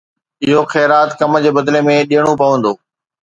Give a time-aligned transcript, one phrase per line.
[0.45, 2.71] اهو خيرات ڪم جي بدلي ۾ ڏيڻو پوندو.